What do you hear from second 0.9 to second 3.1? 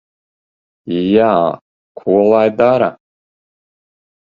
Jā. Ko lai dara?